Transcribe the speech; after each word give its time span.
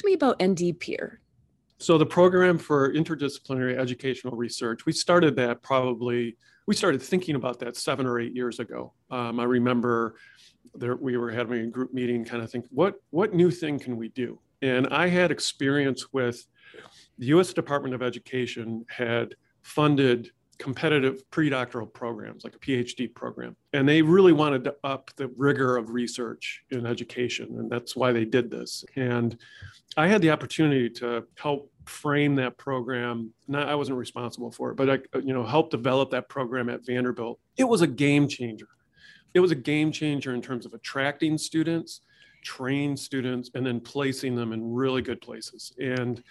to 0.00 0.06
me 0.06 0.14
about 0.14 0.42
ND 0.42 0.78
PIER. 0.78 1.20
So 1.78 1.96
the 1.96 2.06
program 2.06 2.58
for 2.58 2.92
interdisciplinary 2.92 3.78
educational 3.78 4.36
research, 4.36 4.84
we 4.84 4.92
started 4.92 5.36
that 5.36 5.62
probably, 5.62 6.36
we 6.66 6.74
started 6.74 7.00
thinking 7.00 7.36
about 7.36 7.58
that 7.60 7.76
seven 7.76 8.06
or 8.06 8.20
eight 8.20 8.34
years 8.34 8.60
ago. 8.60 8.92
Um, 9.10 9.40
I 9.40 9.44
remember 9.44 10.16
there, 10.74 10.96
we 10.96 11.16
were 11.16 11.30
having 11.30 11.60
a 11.62 11.66
group 11.66 11.94
meeting, 11.94 12.24
kind 12.24 12.42
of 12.42 12.50
think, 12.50 12.66
what, 12.70 12.96
what 13.10 13.32
new 13.34 13.50
thing 13.50 13.78
can 13.78 13.96
we 13.96 14.08
do? 14.08 14.38
And 14.62 14.88
I 14.88 15.08
had 15.08 15.30
experience 15.30 16.12
with 16.12 16.46
the 17.18 17.26
US 17.26 17.54
Department 17.54 17.94
of 17.94 18.02
Education 18.02 18.84
had 18.88 19.34
funded 19.62 20.30
competitive 20.60 21.28
pre-doctoral 21.30 21.86
programs 21.86 22.44
like 22.44 22.54
a 22.54 22.58
phd 22.58 23.14
program. 23.14 23.56
And 23.72 23.88
they 23.88 24.02
really 24.02 24.32
wanted 24.32 24.62
to 24.64 24.76
up 24.84 25.10
the 25.16 25.28
rigor 25.36 25.76
of 25.76 25.90
research 25.90 26.62
in 26.70 26.86
education 26.86 27.48
and 27.58 27.70
that's 27.70 27.96
why 27.96 28.12
they 28.12 28.24
did 28.24 28.50
this. 28.50 28.84
And 28.94 29.36
i 29.96 30.06
had 30.06 30.22
the 30.22 30.30
opportunity 30.30 30.88
to 30.90 31.24
help 31.36 31.72
frame 31.86 32.36
that 32.36 32.58
program. 32.58 33.32
Not 33.48 33.68
i 33.68 33.74
wasn't 33.74 33.98
responsible 33.98 34.52
for 34.52 34.70
it 34.70 34.76
but 34.76 34.90
i 34.90 34.98
you 35.18 35.32
know 35.32 35.44
helped 35.44 35.70
develop 35.70 36.10
that 36.10 36.28
program 36.28 36.68
at 36.68 36.84
vanderbilt. 36.86 37.40
It 37.56 37.64
was 37.64 37.80
a 37.80 37.88
game 37.88 38.28
changer. 38.28 38.68
It 39.32 39.40
was 39.40 39.50
a 39.50 39.56
game 39.56 39.90
changer 39.90 40.34
in 40.34 40.42
terms 40.42 40.66
of 40.66 40.74
attracting 40.74 41.38
students 41.38 42.02
train 42.42 42.96
students 42.96 43.50
and 43.54 43.66
then 43.66 43.80
placing 43.80 44.34
them 44.34 44.52
in 44.52 44.72
really 44.72 45.02
good 45.02 45.20
places. 45.20 45.74
And 45.78 46.22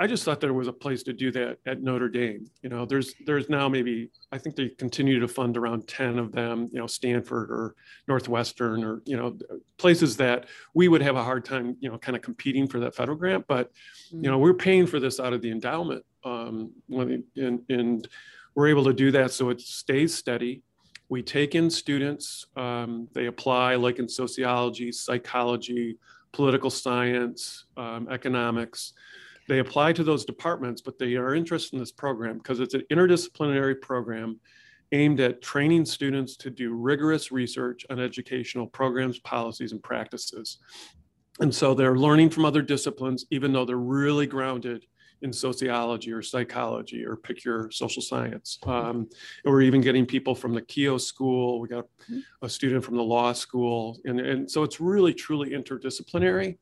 I 0.00 0.06
just 0.06 0.24
thought 0.24 0.40
there 0.40 0.54
was 0.54 0.66
a 0.66 0.72
place 0.72 1.02
to 1.02 1.12
do 1.12 1.30
that 1.32 1.58
at 1.66 1.82
Notre 1.82 2.08
Dame. 2.08 2.46
You 2.62 2.70
know, 2.70 2.86
there's 2.86 3.14
there's 3.26 3.50
now 3.50 3.68
maybe 3.68 4.10
I 4.32 4.38
think 4.38 4.56
they 4.56 4.70
continue 4.70 5.20
to 5.20 5.28
fund 5.28 5.58
around 5.58 5.88
10 5.88 6.18
of 6.18 6.32
them, 6.32 6.70
you 6.72 6.78
know, 6.78 6.86
Stanford 6.86 7.50
or 7.50 7.74
Northwestern 8.08 8.82
or, 8.82 9.02
you 9.04 9.18
know, 9.18 9.38
places 9.76 10.16
that 10.16 10.46
we 10.72 10.88
would 10.88 11.02
have 11.02 11.16
a 11.16 11.22
hard 11.22 11.44
time, 11.44 11.76
you 11.80 11.90
know, 11.90 11.98
kind 11.98 12.16
of 12.16 12.22
competing 12.22 12.66
for 12.66 12.80
that 12.80 12.94
federal 12.94 13.18
grant. 13.18 13.46
But, 13.46 13.72
you 14.10 14.30
know, 14.30 14.38
mm. 14.38 14.40
we're 14.40 14.54
paying 14.54 14.86
for 14.86 15.00
this 15.00 15.20
out 15.20 15.34
of 15.34 15.42
the 15.42 15.50
endowment. 15.50 16.02
Um, 16.24 16.72
when, 16.86 17.22
and, 17.36 17.60
and 17.68 18.08
we're 18.54 18.68
able 18.68 18.84
to 18.84 18.94
do 18.94 19.10
that 19.10 19.32
so 19.32 19.50
it 19.50 19.60
stays 19.60 20.14
steady. 20.14 20.62
We 21.10 21.22
take 21.22 21.54
in 21.54 21.68
students, 21.68 22.46
um, 22.56 23.06
they 23.12 23.26
apply 23.26 23.74
like 23.74 23.98
in 23.98 24.08
sociology, 24.08 24.92
psychology, 24.92 25.98
political 26.32 26.70
science, 26.70 27.66
um, 27.76 28.08
economics 28.10 28.94
they 29.50 29.58
apply 29.58 29.92
to 29.92 30.04
those 30.04 30.24
departments, 30.24 30.80
but 30.80 30.96
they 30.96 31.16
are 31.16 31.34
interested 31.34 31.72
in 31.72 31.80
this 31.80 31.90
program 31.90 32.38
because 32.38 32.60
it's 32.60 32.74
an 32.74 32.84
interdisciplinary 32.92 33.80
program 33.80 34.38
aimed 34.92 35.18
at 35.18 35.42
training 35.42 35.84
students 35.84 36.36
to 36.36 36.50
do 36.50 36.72
rigorous 36.72 37.32
research 37.32 37.84
on 37.90 37.98
educational 37.98 38.68
programs, 38.68 39.18
policies, 39.18 39.72
and 39.72 39.82
practices. 39.82 40.58
And 41.40 41.52
so 41.52 41.74
they're 41.74 41.96
learning 41.96 42.30
from 42.30 42.44
other 42.44 42.62
disciplines, 42.62 43.26
even 43.32 43.52
though 43.52 43.64
they're 43.64 43.76
really 43.76 44.24
grounded 44.24 44.86
in 45.22 45.32
sociology 45.32 46.12
or 46.12 46.22
psychology 46.22 47.04
or 47.04 47.16
pick 47.16 47.44
your 47.44 47.72
social 47.72 48.02
science. 48.02 48.56
Um, 48.64 49.08
we're 49.44 49.62
even 49.62 49.80
getting 49.80 50.06
people 50.06 50.36
from 50.36 50.54
the 50.54 50.62
Keough 50.62 51.00
School. 51.00 51.58
We 51.58 51.66
got 51.66 51.86
a 52.40 52.48
student 52.48 52.84
from 52.84 52.96
the 52.96 53.02
law 53.02 53.32
school. 53.32 53.98
And, 54.04 54.20
and 54.20 54.48
so 54.48 54.62
it's 54.62 54.80
really, 54.80 55.12
truly 55.12 55.50
interdisciplinary. 55.50 56.58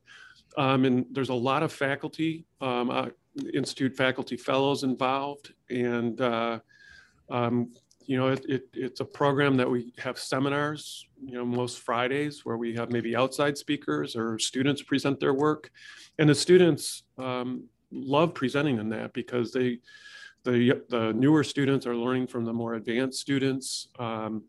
Um, 0.58 0.84
and 0.84 1.06
there's 1.12 1.28
a 1.28 1.34
lot 1.34 1.62
of 1.62 1.72
faculty, 1.72 2.44
um, 2.60 2.90
uh, 2.90 3.08
institute 3.54 3.96
faculty 3.96 4.36
fellows 4.36 4.82
involved. 4.82 5.54
And, 5.70 6.20
uh, 6.20 6.58
um, 7.30 7.72
you 8.06 8.18
know, 8.18 8.28
it, 8.28 8.44
it, 8.48 8.62
it's 8.72 9.00
a 9.00 9.04
program 9.04 9.56
that 9.58 9.70
we 9.70 9.92
have 9.98 10.18
seminars, 10.18 11.06
you 11.24 11.34
know, 11.34 11.44
most 11.44 11.78
Fridays 11.78 12.44
where 12.44 12.56
we 12.56 12.74
have 12.74 12.90
maybe 12.90 13.14
outside 13.14 13.56
speakers 13.56 14.16
or 14.16 14.36
students 14.40 14.82
present 14.82 15.20
their 15.20 15.34
work. 15.34 15.70
And 16.18 16.28
the 16.28 16.34
students 16.34 17.04
um, 17.18 17.68
love 17.92 18.34
presenting 18.34 18.78
in 18.78 18.88
that 18.88 19.12
because 19.12 19.52
they, 19.52 19.78
the, 20.52 20.82
the 20.88 21.12
newer 21.12 21.44
students 21.44 21.86
are 21.86 21.96
learning 21.96 22.26
from 22.26 22.44
the 22.44 22.52
more 22.52 22.74
advanced 22.74 23.20
students. 23.20 23.88
Um, 23.98 24.44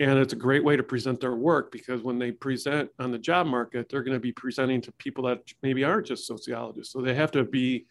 and 0.00 0.18
it's 0.18 0.32
a 0.32 0.36
great 0.36 0.64
way 0.64 0.76
to 0.76 0.82
present 0.82 1.20
their 1.20 1.36
work 1.36 1.70
because 1.70 2.02
when 2.02 2.18
they 2.18 2.32
present 2.32 2.90
on 2.98 3.12
the 3.12 3.18
job 3.18 3.46
market, 3.46 3.88
they're 3.88 4.02
going 4.02 4.16
to 4.16 4.20
be 4.20 4.32
presenting 4.32 4.80
to 4.82 4.92
people 4.92 5.24
that 5.24 5.40
maybe 5.62 5.84
aren't 5.84 6.06
just 6.06 6.26
sociologists. 6.26 6.92
So 6.92 7.00
they 7.00 7.14
have 7.14 7.30
to 7.32 7.44
be 7.44 7.86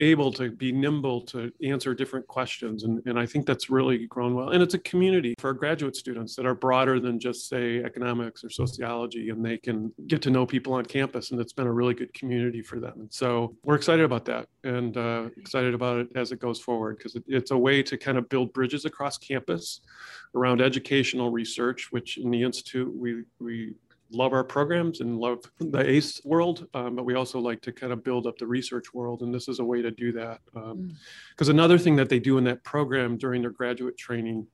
able 0.00 0.32
to 0.32 0.50
be 0.50 0.72
nimble 0.72 1.22
to 1.22 1.50
answer 1.62 1.94
different 1.94 2.26
questions. 2.26 2.84
And, 2.84 3.02
and 3.06 3.18
I 3.18 3.26
think 3.26 3.46
that's 3.46 3.70
really 3.70 4.06
grown 4.06 4.34
well. 4.34 4.50
And 4.50 4.62
it's 4.62 4.74
a 4.74 4.78
community 4.80 5.34
for 5.38 5.52
graduate 5.54 5.96
students 5.96 6.36
that 6.36 6.46
are 6.46 6.54
broader 6.54 7.00
than 7.00 7.18
just, 7.18 7.48
say, 7.48 7.82
economics 7.82 8.44
or 8.44 8.50
sociology, 8.50 9.30
and 9.30 9.44
they 9.44 9.56
can 9.56 9.92
get 10.06 10.20
to 10.22 10.30
know 10.30 10.44
people 10.46 10.74
on 10.74 10.84
campus. 10.84 11.30
And 11.30 11.40
it's 11.40 11.52
been 11.52 11.66
a 11.66 11.72
really 11.72 11.94
good 11.94 12.12
community 12.12 12.62
for 12.62 12.78
them. 12.78 12.94
And 12.96 13.12
so 13.12 13.56
we're 13.64 13.76
excited 13.76 14.04
about 14.04 14.24
that 14.26 14.48
and 14.64 14.96
uh, 14.96 15.28
excited 15.36 15.74
about 15.74 15.98
it 15.98 16.08
as 16.14 16.32
it 16.32 16.40
goes 16.40 16.60
forward 16.60 16.98
because 16.98 17.16
it, 17.16 17.24
it's 17.26 17.50
a 17.50 17.58
way 17.58 17.82
to 17.82 17.96
kind 17.96 18.18
of 18.18 18.28
build 18.28 18.52
bridges 18.52 18.84
across 18.84 19.16
campus 19.16 19.80
around 20.34 20.60
educational 20.60 21.30
research, 21.30 21.88
which 21.90 22.18
in 22.18 22.30
the 22.30 22.42
Institute 22.42 22.94
we, 22.94 23.22
we 23.38 23.74
love 24.10 24.32
our 24.32 24.44
programs 24.44 25.00
and 25.00 25.18
love 25.18 25.40
the 25.58 25.88
ACE 25.88 26.20
world, 26.24 26.66
um, 26.74 26.96
but 26.96 27.04
we 27.04 27.14
also 27.14 27.38
like 27.38 27.60
to 27.62 27.72
kind 27.72 27.92
of 27.92 28.04
build 28.04 28.26
up 28.26 28.38
the 28.38 28.46
research 28.46 28.92
world. 28.94 29.22
And 29.22 29.34
this 29.34 29.48
is 29.48 29.58
a 29.58 29.64
way 29.64 29.82
to 29.82 29.90
do 29.90 30.12
that. 30.12 30.40
Because 30.52 30.72
um, 30.72 30.96
mm. 31.38 31.48
another 31.48 31.78
thing 31.78 31.96
that 31.96 32.08
they 32.08 32.18
do 32.18 32.38
in 32.38 32.44
that 32.44 32.64
program 32.64 33.16
during 33.16 33.42
their 33.42 33.50
graduate 33.50 33.96
training 33.96 34.46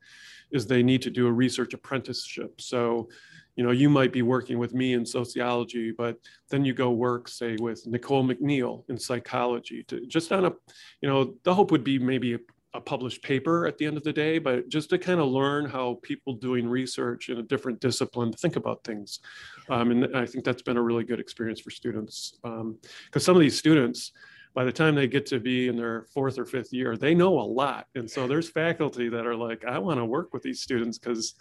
is 0.51 0.67
they 0.67 0.83
need 0.83 1.03
to 1.03 1.11
do 1.11 1.27
a 1.27 1.33
research 1.33 1.75
apprenticeship. 1.75 2.61
So, 2.61 3.09
you 3.57 3.65
know, 3.65 3.71
you 3.71 3.91
might 3.91 4.13
be 4.13 4.23
working 4.23 4.59
with 4.59 4.75
me 4.75 4.95
in 4.95 5.05
sociology, 5.05 5.93
but 5.93 6.19
then 6.51 6.65
you 6.65 6.73
go 6.73 6.91
work, 6.91 7.29
say, 7.29 7.57
with 7.61 7.87
Nicole 7.87 8.25
McNeil 8.25 8.85
in 8.89 8.99
psychology 8.99 9.83
to 9.85 10.07
just 10.07 10.33
on 10.33 10.47
a, 10.47 10.53
you 11.01 11.09
know, 11.09 11.35
the 11.43 11.55
hope 11.55 11.71
would 11.71 11.85
be 11.85 11.99
maybe 11.99 12.39
a 12.75 12.81
published 12.81 13.23
paper 13.23 13.67
at 13.67 13.77
the 13.77 13.87
end 13.87 13.97
of 13.97 14.03
the 14.03 14.13
day, 14.13 14.39
but 14.39 14.69
just 14.69 14.91
to 14.91 14.99
kind 14.99 15.21
of 15.21 15.29
learn 15.29 15.67
how 15.67 15.99
people 16.03 16.35
doing 16.35 16.67
research 16.67 17.29
in 17.29 17.39
a 17.39 17.43
different 17.43 17.81
discipline 17.81 18.33
think 18.33 18.57
about 18.57 18.83
things. 18.83 19.21
Um, 19.69 19.91
and 19.91 20.17
I 20.17 20.25
think 20.25 20.45
that's 20.45 20.63
been 20.63 20.79
a 20.79 20.83
really 20.83 21.05
good 21.05 21.21
experience 21.21 21.61
for 21.61 21.71
students. 21.71 22.39
Because 22.43 22.61
um, 22.61 22.79
some 23.21 23.37
of 23.37 23.43
these 23.43 23.59
students, 23.59 24.13
by 24.55 24.65
the 24.65 24.73
time 24.73 24.95
they 24.95 25.07
get 25.07 25.27
to 25.27 25.41
be 25.41 25.69
in 25.69 25.77
their 25.77 26.07
fourth 26.15 26.39
or 26.39 26.45
fifth 26.45 26.73
year, 26.73 26.97
they 26.97 27.15
know 27.15 27.39
a 27.41 27.43
lot. 27.43 27.87
And 27.95 28.11
so 28.11 28.27
there's 28.27 28.49
faculty 28.49 29.09
that 29.09 29.27
are 29.27 29.37
like, 29.37 29.65
I 29.65 29.79
want 29.79 29.99
to 29.99 30.05
work 30.05 30.33
with 30.33 30.43
these 30.43 30.61
students 30.61 30.99
because 30.99 31.35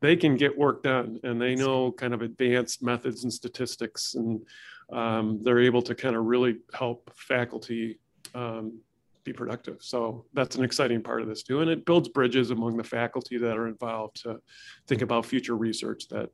they 0.00 0.16
can 0.16 0.36
get 0.36 0.56
work 0.56 0.82
done 0.82 1.18
and 1.22 1.40
they 1.40 1.54
know 1.54 1.92
kind 1.92 2.14
of 2.14 2.22
advanced 2.22 2.82
methods 2.82 3.24
and 3.24 3.32
statistics. 3.32 4.14
And 4.14 4.42
um, 4.90 5.40
they're 5.42 5.60
able 5.60 5.82
to 5.82 5.94
kind 5.94 6.16
of 6.16 6.24
really 6.24 6.58
help 6.74 7.10
faculty 7.14 8.00
um, 8.34 8.80
be 9.28 9.32
productive. 9.32 9.76
So 9.80 10.24
that's 10.32 10.56
an 10.56 10.64
exciting 10.64 11.02
part 11.02 11.22
of 11.22 11.28
this 11.28 11.42
too. 11.42 11.60
And 11.60 11.70
it 11.70 11.84
builds 11.84 12.08
bridges 12.08 12.50
among 12.50 12.76
the 12.76 12.84
faculty 12.84 13.38
that 13.38 13.56
are 13.56 13.68
involved 13.68 14.22
to 14.22 14.40
think 14.86 15.02
about 15.02 15.26
future 15.26 15.56
research 15.56 16.08
that, 16.08 16.30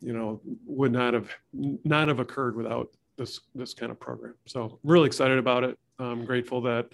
you 0.00 0.12
know, 0.12 0.40
would 0.66 0.92
not 0.92 1.14
have 1.14 1.30
not 1.52 2.08
have 2.08 2.20
occurred 2.20 2.56
without 2.56 2.88
this 3.16 3.40
this 3.54 3.74
kind 3.74 3.90
of 3.90 3.98
program. 3.98 4.34
So 4.46 4.78
really 4.84 5.06
excited 5.06 5.38
about 5.38 5.64
it. 5.64 5.78
I'm 5.98 6.24
grateful 6.24 6.60
that 6.62 6.86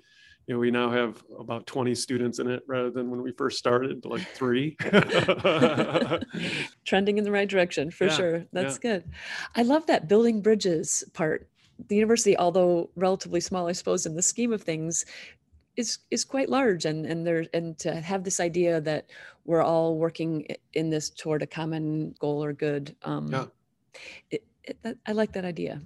you 0.46 0.54
know, 0.54 0.60
we 0.60 0.72
now 0.72 0.90
have 0.90 1.22
about 1.38 1.66
20 1.66 1.94
students 1.94 2.40
in 2.40 2.48
it 2.48 2.64
rather 2.66 2.90
than 2.90 3.10
when 3.10 3.22
we 3.22 3.32
first 3.32 3.58
started, 3.58 4.04
like 4.04 4.26
three. 4.34 4.76
Trending 6.84 7.18
in 7.18 7.24
the 7.24 7.30
right 7.30 7.48
direction 7.48 7.92
for 7.92 8.06
yeah, 8.06 8.12
sure. 8.12 8.44
That's 8.52 8.78
yeah. 8.82 8.90
good. 8.90 9.04
I 9.54 9.62
love 9.62 9.86
that 9.86 10.08
building 10.08 10.42
bridges 10.42 11.04
part 11.12 11.48
the 11.88 11.96
university, 11.96 12.36
although 12.36 12.90
relatively 12.96 13.40
small, 13.40 13.68
I 13.68 13.72
suppose, 13.72 14.06
in 14.06 14.14
the 14.14 14.22
scheme 14.22 14.52
of 14.52 14.62
things, 14.62 15.04
is 15.76 15.98
is 16.10 16.24
quite 16.24 16.48
large 16.48 16.84
and 16.84 17.06
and 17.06 17.26
there 17.26 17.46
and 17.54 17.78
to 17.78 17.94
have 17.94 18.24
this 18.24 18.40
idea 18.40 18.80
that 18.82 19.06
we're 19.44 19.62
all 19.62 19.96
working 19.96 20.46
in 20.74 20.90
this 20.90 21.08
toward 21.08 21.42
a 21.42 21.46
common 21.46 22.14
goal 22.18 22.44
or 22.44 22.52
good 22.52 22.94
um 23.04 23.32
yeah. 23.32 23.46
It, 24.30 24.44
it, 24.64 24.98
I 25.06 25.12
like 25.12 25.32
that 25.32 25.44
idea. 25.44 25.80